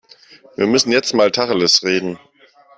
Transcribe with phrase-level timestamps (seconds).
[0.55, 2.17] Wir müssen jetzt mal Tacheles reden.